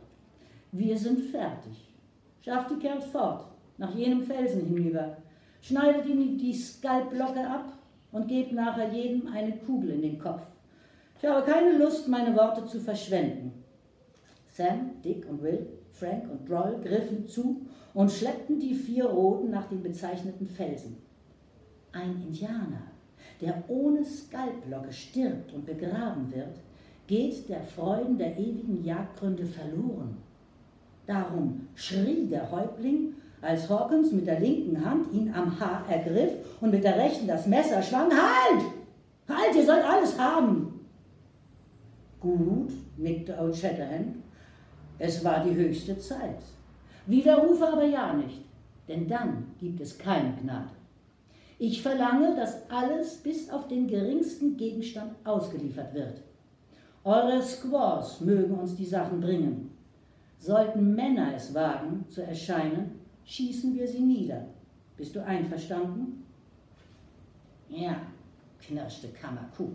Wir 0.73 0.97
sind 0.99 1.21
fertig. 1.21 1.95
Schafft 2.41 2.71
die 2.71 2.79
Kerls 2.79 3.05
fort, 3.07 3.45
nach 3.79 3.95
jenem 3.95 4.23
Felsen 4.23 4.67
hinüber. 4.67 5.17
Schneidet 5.63 6.07
ihnen 6.07 6.37
die 6.37 6.53
Skalplocke 6.55 7.49
ab 7.49 7.73
und 8.13 8.29
gebt 8.29 8.53
nachher 8.53 8.93
jedem 8.93 9.27
eine 9.29 9.57
Kugel 9.59 9.91
in 9.91 10.03
den 10.03 10.19
Kopf. 10.19 10.43
Ich 11.21 11.29
habe 11.29 11.51
keine 11.51 11.79
Lust, 11.79 12.07
meine 12.09 12.35
Worte 12.37 12.65
zu 12.67 12.81
verschwenden. 12.81 13.53
Sam, 14.47 14.91
Dick 15.05 15.29
und 15.29 15.43
Will, 15.43 15.67
Frank 15.93 16.31
und 16.31 16.49
Droll 16.49 16.81
griffen 16.83 17.27
zu 17.27 17.63
und 17.95 18.11
schleppten 18.11 18.61
die 18.61 18.75
vier 18.75 19.07
Roten 19.07 19.51
nach 19.51 19.69
dem 19.69 19.83
bezeichneten 19.83 20.47
Felsen. 20.47 20.97
Ein 21.93 22.23
Indianer, 22.27 22.83
der 23.41 23.65
ohne 23.69 24.05
Skalplocke 24.05 24.93
stirbt 24.93 25.53
und 25.53 25.67
begraben 25.67 26.33
wird, 26.33 26.57
geht 27.07 27.49
der 27.49 27.63
Freuden 27.63 28.19
der 28.19 28.37
ewigen 28.37 28.85
Jagdgründe 28.85 29.47
verloren. 29.47 30.19
Darum 31.07 31.69
schrie 31.75 32.27
der 32.27 32.51
Häuptling, 32.51 33.15
als 33.41 33.69
Hawkins 33.69 34.13
mit 34.13 34.27
der 34.27 34.41
linken 34.41 34.85
Hand 34.85 35.13
ihn 35.13 35.33
am 35.33 35.59
Haar 35.59 35.85
ergriff 35.89 36.33
und 36.61 36.71
mit 36.71 36.85
der 36.85 36.97
rechten 36.97 37.27
das 37.27 37.47
Messer 37.47 37.83
schwang, 37.83 38.11
Halt! 38.11 38.65
Halt, 39.29 39.55
ihr 39.55 39.65
sollt 39.65 39.85
alles 39.85 40.19
haben! 40.19 40.81
Gut, 42.21 42.73
nickte 42.97 43.39
Old 43.39 43.57
Shatterhand, 43.57 44.17
es 44.99 45.25
war 45.25 45.45
die 45.45 45.55
höchste 45.55 45.97
Zeit. 45.99 46.43
Widerrufe 47.07 47.67
aber 47.67 47.85
ja 47.85 48.13
nicht, 48.13 48.43
denn 48.89 49.07
dann 49.07 49.53
gibt 49.59 49.81
es 49.81 49.97
keine 49.97 50.35
Gnade. 50.43 50.71
Ich 51.61 51.83
verlange, 51.83 52.37
dass 52.37 52.71
alles 52.71 53.17
bis 53.17 53.51
auf 53.51 53.69
den 53.69 53.87
geringsten 53.87 54.57
Gegenstand 54.57 55.13
ausgeliefert 55.25 55.95
wird. 55.95 56.23
Eure 57.05 57.43
Squaws 57.43 58.21
mögen 58.21 58.59
uns 58.59 58.77
die 58.77 58.85
Sachen 58.85 59.21
bringen. 59.21 59.71
Sollten 60.39 60.95
Männer 60.95 61.33
es 61.35 61.55
wagen 61.55 62.05
zu 62.09 62.23
erscheinen, 62.23 62.98
schießen 63.29 63.75
wir 63.75 63.87
sie 63.87 64.01
nieder. 64.01 64.43
Bist 64.97 65.15
du 65.15 65.25
einverstanden? 65.25 66.25
Ja, 67.69 68.01
knirschte 68.59 69.09
Kamaku. 69.09 69.69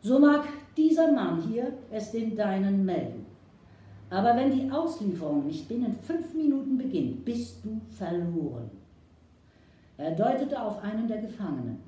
So 0.00 0.18
mag 0.18 0.44
dieser 0.76 1.12
Mann 1.12 1.40
hier 1.40 1.72
es 1.90 2.10
den 2.10 2.36
Deinen 2.36 2.84
melden. 2.84 3.24
Aber 4.10 4.36
wenn 4.36 4.50
die 4.50 4.70
Auslieferung 4.70 5.46
nicht 5.46 5.68
binnen 5.68 5.96
fünf 6.02 6.34
Minuten 6.34 6.76
beginnt, 6.76 7.24
bist 7.24 7.64
du 7.64 7.80
verloren. 7.90 8.70
Er 9.96 10.12
deutete 10.12 10.60
auf 10.60 10.82
einen 10.82 11.06
der 11.06 11.22
Gefangenen. 11.22 11.78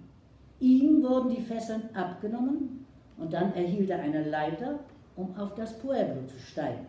Ihm 0.60 1.02
wurden 1.02 1.30
die 1.30 1.40
Fesseln 1.40 1.82
abgenommen 1.94 2.84
und 3.16 3.32
dann 3.32 3.52
erhielt 3.54 3.90
er 3.90 4.00
eine 4.00 4.28
Leiter, 4.28 4.78
um 5.16 5.34
auf 5.37 5.54
das 5.54 5.78
Pueblo 5.78 6.26
zu 6.26 6.38
steigen. 6.38 6.87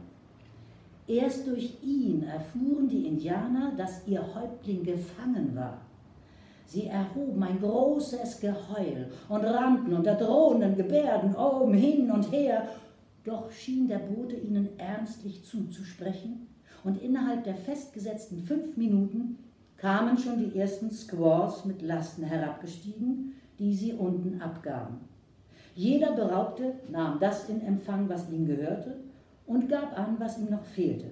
Erst 1.07 1.47
durch 1.47 1.77
ihn 1.83 2.23
erfuhren 2.23 2.87
die 2.87 3.07
Indianer, 3.07 3.73
dass 3.75 4.07
ihr 4.07 4.21
Häuptling 4.21 4.83
gefangen 4.83 5.55
war. 5.55 5.81
Sie 6.67 6.87
erhoben 6.87 7.43
ein 7.43 7.59
großes 7.59 8.39
Geheul 8.39 9.07
und 9.27 9.43
rannten 9.43 9.93
unter 9.93 10.15
drohenden 10.15 10.77
Gebärden 10.77 11.35
oben 11.35 11.73
hin 11.73 12.09
und 12.09 12.31
her 12.31 12.67
doch 13.23 13.51
schien 13.51 13.87
der 13.87 13.99
Bote 13.99 14.35
ihnen 14.35 14.69
ernstlich 14.79 15.43
zuzusprechen, 15.43 16.47
und 16.83 16.99
innerhalb 16.99 17.43
der 17.43 17.55
festgesetzten 17.55 18.39
fünf 18.39 18.75
Minuten 18.75 19.37
kamen 19.77 20.17
schon 20.17 20.39
die 20.39 20.57
ersten 20.57 20.89
Squaws 20.89 21.65
mit 21.65 21.83
Lasten 21.83 22.23
herabgestiegen, 22.23 23.33
die 23.59 23.75
sie 23.75 23.93
unten 23.93 24.41
abgaben. 24.41 24.97
Jeder 25.75 26.13
Beraubte 26.13 26.73
nahm 26.89 27.19
das 27.19 27.47
in 27.49 27.61
Empfang, 27.61 28.09
was 28.09 28.29
ihm 28.31 28.47
gehörte, 28.47 28.95
und 29.51 29.69
gab 29.69 29.97
an, 29.97 30.15
was 30.19 30.37
ihm 30.37 30.49
noch 30.49 30.65
fehlte. 30.65 31.07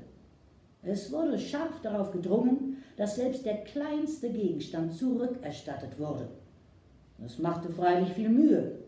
Es 0.81 1.11
wurde 1.11 1.37
scharf 1.37 1.81
darauf 1.81 2.11
gedrungen, 2.11 2.77
dass 2.97 3.15
selbst 3.15 3.45
der 3.45 3.63
kleinste 3.63 4.29
Gegenstand 4.29 4.93
zurückerstattet 4.93 5.99
wurde. 5.99 6.29
Das 7.17 7.37
machte 7.37 7.69
freilich 7.69 8.09
viel 8.13 8.29
Mühe, 8.29 8.79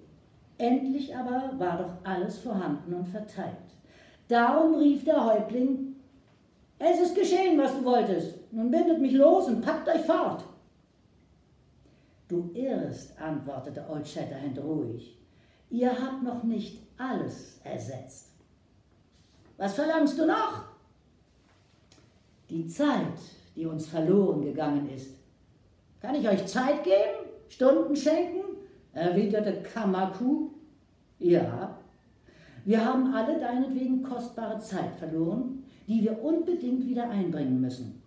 Endlich 0.62 1.16
aber 1.16 1.58
war 1.58 1.80
doch 1.80 1.94
alles 2.04 2.38
vorhanden 2.38 2.94
und 2.94 3.08
verteilt. 3.08 3.56
Darum 4.28 4.76
rief 4.76 5.04
der 5.04 5.26
Häuptling, 5.26 5.96
es 6.78 7.00
ist 7.00 7.16
geschehen, 7.16 7.58
was 7.58 7.76
du 7.76 7.84
wolltest. 7.84 8.36
Nun 8.54 8.70
bindet 8.70 9.02
mich 9.02 9.14
los 9.14 9.48
und 9.48 9.62
packt 9.62 9.90
euch 9.90 10.02
fort. 10.02 10.46
Du 12.28 12.52
irrst, 12.54 13.20
antwortete 13.20 13.84
Old 13.90 14.08
Shatterhand 14.08 14.60
ruhig. 14.60 15.18
Ihr 15.72 15.90
habt 15.90 16.22
noch 16.22 16.44
nicht 16.44 16.80
alles 16.96 17.60
ersetzt. 17.64 18.31
Was 19.62 19.76
verlangst 19.76 20.18
du 20.18 20.26
noch? 20.26 20.64
Die 22.50 22.66
Zeit, 22.66 23.20
die 23.56 23.68
uns 23.68 23.86
verloren 23.86 24.42
gegangen 24.42 24.90
ist. 24.90 25.12
Kann 26.02 26.16
ich 26.16 26.28
euch 26.28 26.48
Zeit 26.48 26.84
geben? 26.84 27.30
Stunden 27.48 27.96
schenken? 27.96 28.42
erwiderte 28.92 29.62
Kamaku. 29.62 30.50
Ja, 31.20 31.78
wir 32.66 32.84
haben 32.84 33.14
alle 33.14 33.40
deinetwegen 33.40 34.02
kostbare 34.02 34.60
Zeit 34.60 34.96
verloren, 34.96 35.64
die 35.88 36.02
wir 36.02 36.24
unbedingt 36.24 36.88
wieder 36.88 37.12
einbringen 37.12 37.62
müssen. 37.62 38.02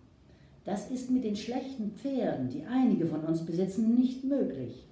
Das 0.65 0.91
ist 0.91 1.09
mit 1.09 1.23
den 1.23 1.37
schlechten 1.37 1.91
Pferden, 1.91 2.49
die 2.49 2.65
einige 2.65 3.05
von 3.05 3.21
uns 3.21 3.45
besitzen, 3.45 3.95
nicht 3.95 4.25
möglich. 4.25 4.85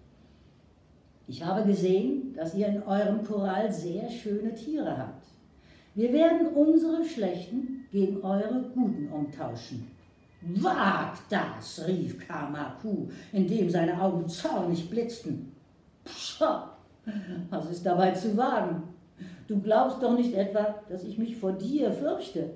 Ich 1.27 1.43
habe 1.43 1.67
gesehen, 1.67 2.33
dass 2.33 2.55
ihr 2.55 2.67
in 2.67 2.83
eurem 2.83 3.21
Korall 3.25 3.69
sehr 3.69 4.09
schöne 4.09 4.55
Tiere 4.55 4.97
habt. 4.97 5.32
Wir 5.95 6.11
werden 6.11 6.47
unsere 6.47 7.05
schlechten 7.05 7.85
gegen 7.91 8.21
eure 8.23 8.63
guten 8.73 9.09
umtauschen. 9.09 9.87
Wagt 10.41 11.21
das, 11.29 11.87
rief 11.87 12.27
Kamaku, 12.27 13.07
indem 13.31 13.69
seine 13.69 14.01
Augen 14.01 14.27
zornig 14.27 14.89
blitzten. 14.89 15.53
Pscha, 16.03 16.75
was 17.49 17.69
ist 17.69 17.85
dabei 17.85 18.11
zu 18.11 18.35
wagen? 18.35 18.83
Du 19.47 19.59
glaubst 19.61 20.01
doch 20.01 20.17
nicht 20.17 20.33
etwa, 20.33 20.75
dass 20.89 21.03
ich 21.03 21.17
mich 21.17 21.37
vor 21.37 21.53
dir 21.53 21.91
fürchte. 21.91 22.49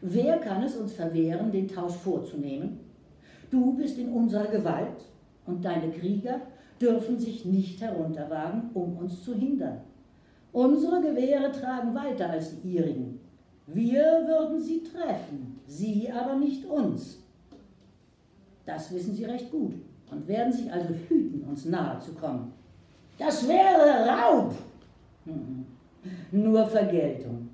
Wer 0.00 0.38
kann 0.38 0.62
es 0.62 0.76
uns 0.76 0.92
verwehren, 0.92 1.50
den 1.50 1.68
Tausch 1.68 1.96
vorzunehmen? 1.96 2.80
Du 3.50 3.74
bist 3.74 3.98
in 3.98 4.12
unserer 4.12 4.46
Gewalt 4.46 5.04
und 5.44 5.64
deine 5.64 5.90
Krieger 5.90 6.40
dürfen 6.80 7.18
sich 7.18 7.44
nicht 7.44 7.80
herunterwagen, 7.80 8.70
um 8.72 8.96
uns 8.96 9.22
zu 9.22 9.34
hindern. 9.34 9.80
Unsere 10.52 11.00
Gewehre 11.00 11.52
tragen 11.52 11.94
weiter 11.94 12.30
als 12.30 12.60
die 12.60 12.76
ihrigen. 12.76 13.20
Wir 13.66 14.24
würden 14.26 14.60
sie 14.60 14.82
treffen, 14.82 15.60
sie 15.66 16.10
aber 16.10 16.34
nicht 16.34 16.64
uns. 16.64 17.18
Das 18.66 18.92
wissen 18.92 19.14
sie 19.14 19.24
recht 19.24 19.50
gut 19.50 19.74
und 20.10 20.26
werden 20.26 20.52
sich 20.52 20.72
also 20.72 20.88
hüten, 21.08 21.44
uns 21.48 21.66
nahe 21.66 21.98
zu 22.00 22.12
kommen. 22.14 22.52
Das 23.16 23.46
wäre 23.46 24.08
Raub. 24.08 24.54
Nur 26.32 26.66
Vergeltung. 26.66 27.50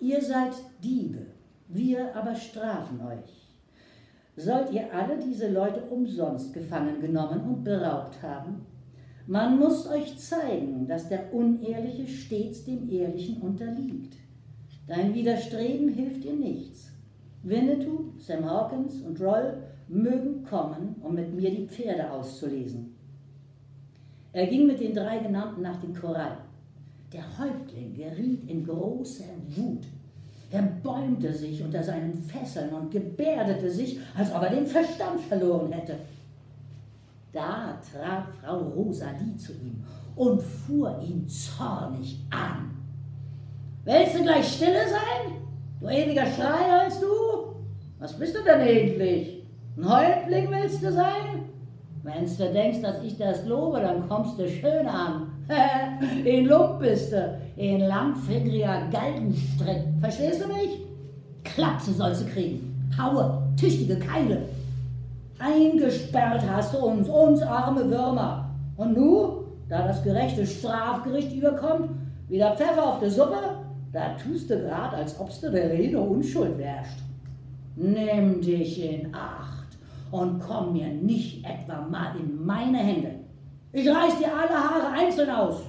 Ihr 0.00 0.20
seid 0.20 0.52
Diebe, 0.82 1.26
wir 1.68 2.14
aber 2.14 2.34
strafen 2.34 3.00
euch. 3.00 3.44
Sollt 4.36 4.72
ihr 4.72 4.92
alle 4.92 5.16
diese 5.16 5.48
Leute 5.48 5.80
umsonst 5.82 6.52
gefangen 6.52 7.00
genommen 7.00 7.40
und 7.40 7.64
beraubt 7.64 8.20
haben? 8.20 8.66
Man 9.26 9.58
muss 9.58 9.86
euch 9.88 10.18
zeigen, 10.18 10.86
dass 10.86 11.08
der 11.08 11.32
Unehrliche 11.32 12.06
stets 12.06 12.64
dem 12.64 12.90
Ehrlichen 12.90 13.40
unterliegt. 13.40 14.16
Dein 14.86 15.14
Widerstreben 15.14 15.88
hilft 15.88 16.24
dir 16.24 16.34
nichts. 16.34 16.90
Winnetou, 17.42 18.12
Sam 18.18 18.44
Hawkins 18.44 19.00
und 19.00 19.18
Roll 19.20 19.62
mögen 19.88 20.44
kommen, 20.44 20.96
um 21.02 21.14
mit 21.14 21.34
mir 21.34 21.50
die 21.50 21.66
Pferde 21.66 22.10
auszulesen. 22.10 22.94
Er 24.32 24.46
ging 24.46 24.66
mit 24.66 24.80
den 24.80 24.94
drei 24.94 25.18
genannten 25.18 25.62
nach 25.62 25.80
dem 25.80 25.94
Korall. 25.94 26.38
Der 27.12 27.22
Häuptling 27.38 27.94
geriet 27.94 28.50
in 28.50 28.66
große 28.66 29.24
Wut. 29.56 29.84
Er 30.50 30.62
bäumte 30.62 31.32
sich 31.32 31.62
unter 31.62 31.82
seinen 31.82 32.12
Fesseln 32.12 32.72
und 32.74 32.90
gebärdete 32.90 33.70
sich, 33.70 33.98
als 34.14 34.34
ob 34.34 34.42
er 34.42 34.50
den 34.50 34.66
Verstand 34.66 35.20
verloren 35.20 35.72
hätte. 35.72 35.96
Da 37.34 37.80
trat 37.82 38.26
Frau 38.40 38.58
Rosalie 38.58 39.36
zu 39.36 39.54
ihm 39.54 39.82
und 40.14 40.40
fuhr 40.40 41.00
ihn 41.02 41.26
zornig 41.28 42.24
an. 42.30 42.70
Willst 43.84 44.14
du 44.14 44.22
gleich 44.22 44.46
stille 44.54 44.88
sein? 44.88 45.34
Du 45.80 45.88
ewiger 45.88 46.26
Schreier 46.26 46.82
als 46.84 47.00
du? 47.00 47.06
Was 47.98 48.16
bist 48.16 48.36
du 48.36 48.44
denn 48.44 48.60
endlich? 48.60 49.42
Ein 49.76 49.88
Häuptling 49.90 50.48
willst 50.48 50.80
du 50.80 50.92
sein? 50.92 51.50
Wenn's 52.04 52.36
du 52.36 52.52
denkst, 52.52 52.82
dass 52.82 53.02
ich 53.02 53.18
das 53.18 53.44
lobe, 53.46 53.80
dann 53.80 54.08
kommst 54.08 54.38
du 54.38 54.48
schön 54.48 54.86
an. 54.86 55.32
in 56.24 56.46
Lump 56.46 56.78
bist 56.78 57.12
du, 57.12 57.40
in 57.56 57.80
langfingeriger 57.80 58.88
Galgenstrick. 58.92 59.82
Verstehst 60.00 60.44
du 60.44 60.46
mich? 60.46 60.86
Klapse 61.42 61.92
sollst 61.92 62.22
du 62.22 62.26
kriegen. 62.26 62.90
Haue, 62.96 63.42
tüchtige 63.58 63.98
Keile. 63.98 64.48
Eingesperrt 65.38 66.42
hast 66.48 66.74
du 66.74 66.78
uns, 66.78 67.08
uns 67.08 67.42
arme 67.42 67.90
Würmer. 67.90 68.50
Und 68.76 68.96
nu, 68.96 69.44
da 69.68 69.86
das 69.86 70.02
gerechte 70.02 70.46
Strafgericht 70.46 71.32
überkommt, 71.32 71.90
wie 72.28 72.38
der 72.38 72.56
Pfeffer 72.56 72.84
auf 72.86 73.00
der 73.00 73.10
Suppe, 73.10 73.38
da 73.92 74.14
tust 74.14 74.50
du 74.50 74.58
grad, 74.58 74.94
als 74.94 75.18
obst 75.18 75.42
du 75.42 75.50
der 75.50 75.70
Rede 75.70 76.00
Unschuld 76.00 76.58
wärst. 76.58 76.98
Nimm 77.76 78.40
dich 78.40 78.82
in 78.82 79.14
Acht 79.14 79.76
und 80.10 80.40
komm 80.40 80.72
mir 80.74 80.88
nicht 80.88 81.44
etwa 81.44 81.80
mal 81.82 82.14
in 82.18 82.44
meine 82.44 82.78
Hände. 82.78 83.10
Ich 83.72 83.88
reiß 83.88 84.18
dir 84.18 84.32
alle 84.32 84.54
Haare 84.54 84.92
einzeln 84.92 85.30
aus. 85.30 85.62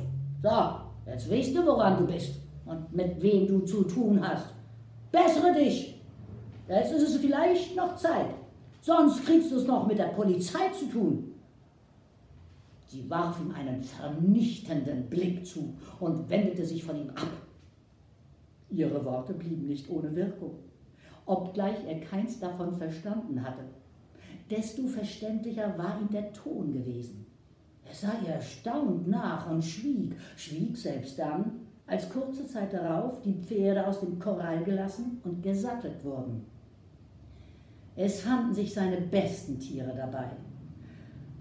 So, 0.44 1.12
jetzt 1.12 1.32
weißt 1.32 1.56
du, 1.56 1.66
woran 1.66 1.98
du 1.98 2.06
bist 2.06 2.36
und 2.66 2.96
mit 2.96 3.22
wem 3.22 3.48
du 3.48 3.60
zu 3.62 3.84
tun 3.84 4.20
hast. 4.22 4.54
Bessere 5.12 5.54
dich. 5.54 6.00
Jetzt 6.68 6.94
ist 6.94 7.10
es 7.10 7.18
vielleicht 7.18 7.76
noch 7.76 7.96
Zeit. 7.96 8.28
Sonst 8.86 9.26
kriegst 9.26 9.52
du 9.52 9.56
es 9.56 9.66
noch 9.66 9.88
mit 9.88 9.98
der 9.98 10.10
Polizei 10.10 10.70
zu 10.70 10.86
tun. 10.86 11.34
Sie 12.86 13.10
warf 13.10 13.40
ihm 13.42 13.50
einen 13.50 13.82
vernichtenden 13.82 15.10
Blick 15.10 15.44
zu 15.44 15.74
und 16.00 16.30
wendete 16.30 16.64
sich 16.64 16.84
von 16.84 16.96
ihm 16.96 17.10
ab. 17.10 17.32
Ihre 18.70 19.04
Worte 19.04 19.34
blieben 19.34 19.66
nicht 19.66 19.90
ohne 19.90 20.16
Wirkung, 20.16 20.60
obgleich 21.26 21.78
er 21.88 22.00
keins 22.00 22.40
davon 22.40 22.78
verstanden 22.78 23.44
hatte. 23.44 23.64
Desto 24.52 24.86
verständlicher 24.86 25.76
war 25.80 26.00
ihm 26.00 26.12
der 26.12 26.32
Ton 26.32 26.72
gewesen. 26.72 27.26
Er 27.90 27.96
sah 27.96 28.14
ihr 28.24 28.34
erstaunt 28.34 29.08
nach 29.08 29.50
und 29.50 29.64
schwieg, 29.64 30.16
schwieg 30.38 30.78
selbst 30.78 31.18
dann, 31.18 31.62
als 31.88 32.08
kurze 32.08 32.46
Zeit 32.46 32.72
darauf 32.72 33.20
die 33.24 33.34
Pferde 33.34 33.88
aus 33.88 34.02
dem 34.02 34.20
Korall 34.20 34.64
gelassen 34.64 35.20
und 35.24 35.42
gesattelt 35.42 36.04
wurden. 36.04 36.46
Es 37.96 38.22
fanden 38.22 38.54
sich 38.54 38.74
seine 38.74 38.98
besten 38.98 39.58
Tiere 39.58 39.94
dabei. 39.96 40.28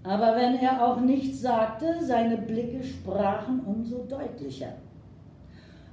Aber 0.03 0.35
wenn 0.35 0.55
er 0.55 0.85
auch 0.85 0.99
nichts 1.01 1.41
sagte, 1.41 1.97
seine 2.01 2.37
Blicke 2.37 2.83
sprachen 2.83 3.61
umso 3.65 4.05
deutlicher. 4.05 4.73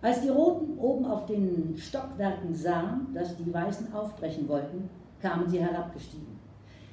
Als 0.02 0.20
die 0.20 0.28
Roten 0.28 0.78
oben 0.78 1.06
auf 1.06 1.26
den 1.26 1.76
Stockwerken 1.76 2.54
sahen, 2.54 3.08
dass 3.14 3.36
die 3.36 3.52
Weißen 3.52 3.92
aufbrechen 3.94 4.48
wollten, 4.48 4.90
kamen 5.20 5.48
sie 5.48 5.60
herabgestiegen. 5.60 6.38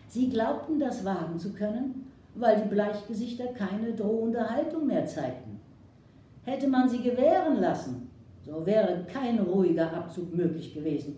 Sie 0.07 0.29
glaubten, 0.29 0.79
das 0.79 1.03
wagen 1.03 1.37
zu 1.37 1.51
können, 1.53 2.11
weil 2.35 2.61
die 2.61 2.69
Bleichgesichter 2.69 3.47
keine 3.47 3.93
drohende 3.93 4.49
Haltung 4.49 4.87
mehr 4.87 5.05
zeigten. 5.05 5.59
Hätte 6.43 6.67
man 6.67 6.87
sie 6.87 7.01
gewähren 7.01 7.59
lassen, 7.59 8.09
so 8.45 8.65
wäre 8.65 9.05
kein 9.11 9.39
ruhiger 9.39 9.93
Abzug 9.93 10.33
möglich 10.33 10.73
gewesen. 10.73 11.17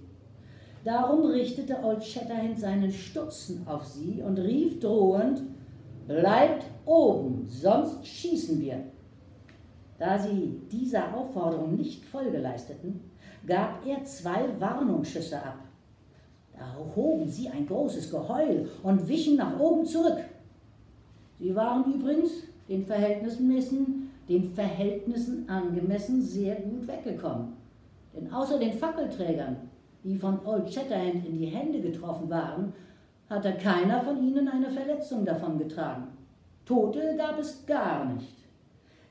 Darum 0.83 1.25
richtete 1.25 1.77
Old 1.83 2.03
Shatterhand 2.03 2.59
seinen 2.59 2.91
Stutzen 2.91 3.67
auf 3.67 3.85
sie 3.85 4.21
und 4.21 4.39
rief 4.39 4.79
drohend, 4.79 5.43
Bleibt 6.07 6.65
oben, 6.85 7.45
sonst 7.47 8.05
schießen 8.05 8.59
wir. 8.59 8.83
Da 9.99 10.17
sie 10.17 10.59
dieser 10.71 11.15
Aufforderung 11.15 11.75
nicht 11.75 12.03
Folge 12.03 12.39
leisteten, 12.39 12.99
gab 13.45 13.85
er 13.85 14.03
zwei 14.03 14.59
Warnungsschüsse 14.59 15.37
ab. 15.37 15.59
Da 16.53 16.75
hoben 16.95 17.29
sie 17.29 17.49
ein 17.49 17.65
großes 17.65 18.09
Geheul 18.09 18.69
und 18.83 19.07
wichen 19.07 19.37
nach 19.37 19.59
oben 19.59 19.85
zurück. 19.85 20.19
Sie 21.39 21.55
waren 21.55 21.93
übrigens 21.93 22.31
den 22.67 22.83
Verhältnissen, 22.85 24.11
den 24.27 24.53
Verhältnissen 24.53 25.47
angemessen 25.47 26.21
sehr 26.21 26.55
gut 26.55 26.87
weggekommen. 26.87 27.53
Denn 28.13 28.31
außer 28.33 28.59
den 28.59 28.73
Fackelträgern, 28.73 29.55
die 30.03 30.17
von 30.17 30.45
Old 30.45 30.71
Shatterhand 30.73 31.25
in 31.25 31.37
die 31.37 31.47
Hände 31.47 31.81
getroffen 31.81 32.29
waren, 32.29 32.73
hatte 33.29 33.53
keiner 33.53 34.01
von 34.01 34.17
ihnen 34.21 34.47
eine 34.47 34.69
Verletzung 34.69 35.25
davon 35.25 35.57
getragen. 35.57 36.07
Tote 36.65 37.15
gab 37.17 37.39
es 37.39 37.65
gar 37.65 38.05
nicht. 38.05 38.35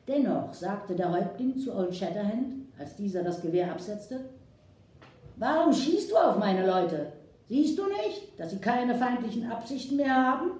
Dennoch 0.06 0.52
sagte 0.52 0.94
der 0.94 1.12
Häuptling 1.12 1.56
zu 1.58 1.74
Old 1.74 1.94
Shatterhand, 1.94 2.66
als 2.78 2.96
dieser 2.96 3.22
das 3.22 3.40
Gewehr 3.40 3.70
absetzte, 3.70 4.20
Warum 5.40 5.72
schießt 5.72 6.10
du 6.10 6.16
auf 6.16 6.38
meine 6.38 6.66
Leute? 6.66 7.14
Siehst 7.48 7.78
du 7.78 7.84
nicht, 7.86 8.38
dass 8.38 8.50
sie 8.50 8.58
keine 8.58 8.94
feindlichen 8.94 9.50
Absichten 9.50 9.96
mehr 9.96 10.14
haben? 10.14 10.50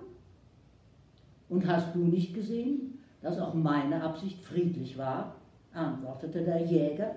Und 1.50 1.66
hast 1.66 1.94
du 1.94 1.98
nicht 1.98 2.32
gesehen, 2.32 2.98
dass 3.20 3.38
auch 3.38 3.52
meine 3.52 4.02
Absicht 4.02 4.42
friedlich 4.42 4.96
war? 4.96 5.36
antwortete 5.74 6.42
der 6.42 6.62
Jäger. 6.62 7.14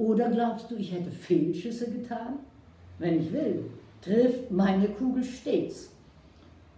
Oder 0.00 0.30
glaubst 0.30 0.70
du, 0.70 0.76
ich 0.76 0.94
hätte 0.94 1.10
Fehlschüsse 1.10 1.90
getan? 1.90 2.38
Wenn 2.98 3.20
ich 3.20 3.30
will, 3.34 3.66
trifft 4.00 4.50
meine 4.50 4.88
Kugel 4.88 5.22
stets. 5.22 5.90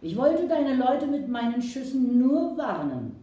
Ich 0.01 0.17
wollte 0.17 0.49
deine 0.49 0.75
Leute 0.75 1.07
mit 1.07 1.29
meinen 1.29 1.63
Schüssen 1.63 2.19
nur 2.19 2.59
warnen. 2.59 3.15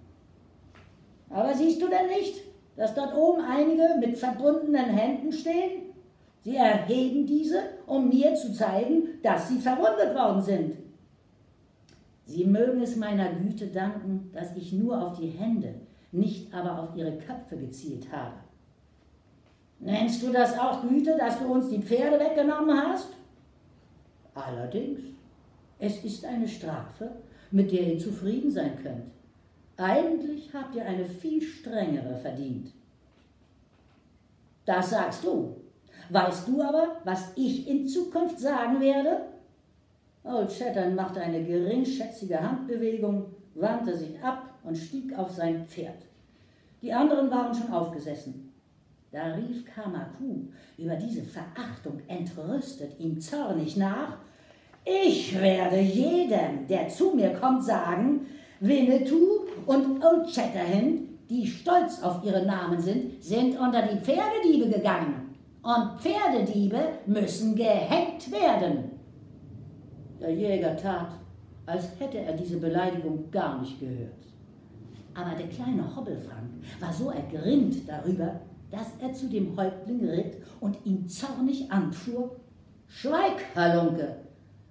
Aber 1.30 1.54
siehst 1.54 1.82
du 1.82 1.90
denn 1.90 2.08
nicht, 2.08 2.44
dass 2.78 2.96
dort 2.96 3.14
oben 3.14 3.42
einige 3.42 3.98
mit 4.00 4.18
verbundenen 4.18 4.86
Händen 4.86 5.34
stehen? 5.34 5.92
Sie 6.46 6.56
erheben 6.56 7.26
diese, 7.26 7.60
um 7.86 8.08
mir 8.08 8.34
zu 8.36 8.54
zeigen, 8.54 9.20
dass 9.22 9.50
sie 9.50 9.60
verwundet 9.60 10.16
worden 10.16 10.42
sind. 10.42 10.78
Sie 12.24 12.46
mögen 12.46 12.82
es 12.82 12.96
meiner 12.96 13.34
Güte 13.34 13.68
danken, 13.68 14.32
dass 14.32 14.56
ich 14.56 14.72
nur 14.72 15.06
auf 15.06 15.20
die 15.20 15.28
Hände, 15.28 15.76
nicht 16.14 16.54
aber 16.54 16.84
auf 16.84 16.96
ihre 16.96 17.18
Köpfe 17.18 17.58
gezielt 17.58 18.10
habe. 18.14 18.36
Nennst 19.80 20.22
du 20.22 20.32
das 20.32 20.58
auch 20.58 20.82
Güte, 20.82 21.16
dass 21.18 21.40
du 21.40 21.46
uns 21.46 21.70
die 21.70 21.82
Pferde 21.82 22.20
weggenommen 22.20 22.76
hast? 22.78 23.10
Allerdings, 24.34 25.00
es 25.80 26.04
ist 26.04 26.26
eine 26.26 26.48
Strafe, 26.48 27.12
mit 27.52 27.72
der 27.72 27.94
ihr 27.94 28.00
zufrieden 28.00 28.52
sein 28.52 28.78
könnt. 28.82 29.08
Eigentlich 29.78 30.54
habt 30.54 30.76
ihr 30.76 30.86
eine 30.86 31.06
viel 31.06 31.42
strengere 31.42 32.18
verdient. 32.18 32.72
Das 34.66 34.90
sagst 34.90 35.24
du. 35.24 35.56
Weißt 36.10 36.48
du 36.48 36.62
aber, 36.62 36.98
was 37.06 37.32
ich 37.36 37.68
in 37.68 37.88
Zukunft 37.88 38.40
sagen 38.40 38.82
werde? 38.82 39.22
Old 40.24 40.52
Shatterhand 40.52 40.96
machte 40.96 41.22
eine 41.22 41.44
geringschätzige 41.44 42.42
Handbewegung, 42.42 43.26
wandte 43.56 43.96
sich 43.96 44.22
ab 44.22 44.54
und 44.64 44.78
stieg 44.78 45.18
auf 45.18 45.32
sein 45.32 45.66
Pferd. 45.68 46.04
Die 46.82 46.94
anderen 46.94 47.32
waren 47.32 47.54
schon 47.54 47.72
aufgesessen. 47.72 48.49
Da 49.12 49.34
rief 49.34 49.66
Kamaku 49.66 50.50
über 50.78 50.96
diese 50.96 51.24
Verachtung 51.24 52.00
entrüstet 52.08 53.00
ihm 53.00 53.20
zornig 53.20 53.76
nach. 53.76 54.18
Ich 54.86 55.40
werde 55.40 55.80
jedem, 55.80 56.68
der 56.68 56.88
zu 56.90 57.16
mir 57.16 57.34
kommt, 57.34 57.64
sagen, 57.64 58.28
Winnetou 58.60 59.48
und 59.66 60.04
Old 60.04 60.30
Shatterhand, 60.30 61.02
die 61.28 61.48
stolz 61.48 62.04
auf 62.04 62.24
ihre 62.24 62.46
Namen 62.46 62.80
sind, 62.80 63.24
sind 63.24 63.60
unter 63.60 63.82
die 63.82 64.00
Pferdediebe 64.00 64.70
gegangen. 64.70 65.36
Und 65.62 66.00
Pferdediebe 66.00 66.80
müssen 67.06 67.56
gehängt 67.56 68.32
werden. 68.32 68.92
Der 70.22 70.34
Jäger 70.34 70.78
tat, 70.78 71.10
als 71.66 72.00
hätte 72.00 72.20
er 72.20 72.34
diese 72.34 72.58
Beleidigung 72.58 73.30
gar 73.32 73.60
nicht 73.60 73.80
gehört. 73.80 74.14
Aber 75.14 75.36
der 75.36 75.48
kleine 75.48 75.84
Hobbelfrank 75.96 76.50
war 76.80 76.94
so 76.94 77.10
ergrimmt 77.10 77.88
darüber, 77.88 78.40
dass 78.72 78.88
er 79.02 79.14
zu 79.14 79.28
dem 79.28 79.56
Häuptling 79.58 80.08
ritt 80.08 80.38
und 80.60 80.78
ihn 80.86 81.08
zornig 81.08 81.72
anfuhr. 81.72 82.36
Schweig, 82.88 83.44
Halunke, 83.56 84.16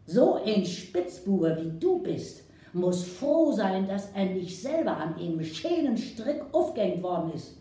so 0.07 0.43
ein 0.45 0.65
Spitzbube 0.65 1.59
wie 1.61 1.79
du 1.79 1.99
bist, 1.99 2.45
muss 2.73 3.05
froh 3.05 3.53
sein, 3.53 3.87
dass 3.87 4.11
er 4.13 4.27
nicht 4.27 4.61
selber 4.61 4.97
an 4.97 5.15
einem 5.15 5.43
schönen 5.43 5.97
Strick 5.97 6.43
aufgehängt 6.53 7.03
worden 7.03 7.33
ist. 7.35 7.57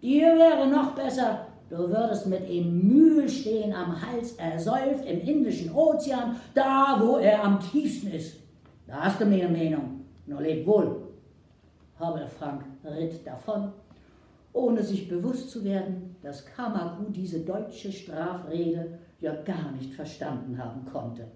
Dir 0.00 0.36
wäre 0.36 0.68
noch 0.68 0.92
besser, 0.94 1.46
du 1.68 1.76
würdest 1.76 2.26
mit 2.26 2.48
ihm 2.48 2.86
Mühlstehen 2.86 3.72
am 3.72 4.00
Hals 4.00 4.32
ersäuft 4.32 5.04
im 5.06 5.20
Indischen 5.20 5.74
Ozean, 5.74 6.36
da 6.54 6.98
wo 7.00 7.16
er 7.16 7.42
am 7.42 7.60
tiefsten 7.60 8.12
ist. 8.12 8.36
Da 8.86 9.04
hast 9.04 9.20
du 9.20 9.26
meine 9.26 9.48
Meinung. 9.48 10.04
Nur 10.26 10.40
leb 10.40 10.66
wohl. 10.66 11.08
Frank 12.38 12.64
ritt 12.84 13.26
davon, 13.26 13.72
ohne 14.58 14.82
sich 14.82 15.08
bewusst 15.08 15.50
zu 15.50 15.64
werden, 15.64 16.16
dass 16.22 16.44
Kamagu 16.44 17.10
diese 17.10 17.40
deutsche 17.40 17.92
Strafrede 17.92 18.98
ja 19.20 19.34
gar 19.42 19.72
nicht 19.72 19.94
verstanden 19.94 20.58
haben 20.58 20.84
konnte. 20.84 21.28